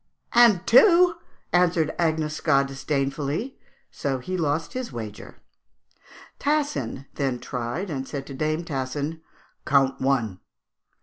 [0.33, 1.17] 'And two!'
[1.53, 3.59] answered Agnescat disdainfully;
[3.91, 5.43] so he lost his wager.
[6.39, 9.21] Tassin then tried, and said to dame Tassin,
[9.63, 10.39] 'Count one!'